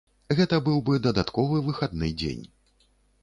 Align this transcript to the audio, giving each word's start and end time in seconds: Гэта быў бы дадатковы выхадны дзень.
Гэта 0.37 0.57
быў 0.67 0.79
бы 0.87 0.95
дадатковы 1.07 1.61
выхадны 1.67 2.11
дзень. 2.21 2.45